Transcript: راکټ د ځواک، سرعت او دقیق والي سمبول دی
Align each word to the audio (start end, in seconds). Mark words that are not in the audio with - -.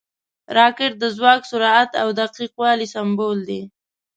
راکټ 0.57 0.91
د 0.99 1.03
ځواک، 1.17 1.41
سرعت 1.51 1.91
او 2.01 2.07
دقیق 2.19 2.53
والي 2.61 2.87
سمبول 2.95 3.37
دی 3.49 3.61